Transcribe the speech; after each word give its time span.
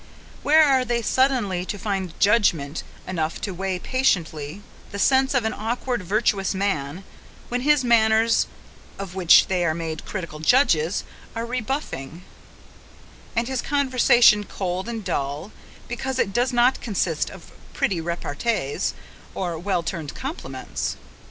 Where 0.41 0.63
are 0.63 0.83
they 0.83 1.03
suddenly 1.03 1.63
to 1.65 1.77
find 1.77 2.19
judgment 2.19 2.81
enough 3.07 3.39
to 3.41 3.53
weigh 3.53 3.77
patiently 3.77 4.63
the 4.91 4.97
sense 4.97 5.35
of 5.35 5.45
an 5.45 5.53
awkward 5.53 6.01
virtuous 6.01 6.55
man, 6.55 7.03
when 7.49 7.61
his 7.61 7.83
manners, 7.83 8.47
of 8.97 9.13
which 9.13 9.45
they 9.45 9.63
are 9.63 9.75
made 9.75 10.03
critical 10.03 10.39
judges, 10.39 11.03
are 11.35 11.45
rebuffing, 11.45 12.23
and 13.35 13.47
his 13.47 13.61
conversation 13.61 14.43
cold 14.43 14.89
and 14.89 15.03
dull, 15.05 15.51
because 15.87 16.17
it 16.17 16.33
does 16.33 16.51
not 16.51 16.81
consist 16.81 17.29
of 17.29 17.51
pretty 17.75 18.01
repartees, 18.01 18.95
or 19.35 19.59
well 19.59 19.83
turned 19.83 20.15
compliments? 20.15 20.97